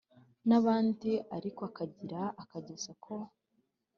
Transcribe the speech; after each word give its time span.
nabandi 0.47 1.11
ariko 1.37 1.59
akagira 1.69 2.21
akageso 2.43 2.91
ko 3.03 3.13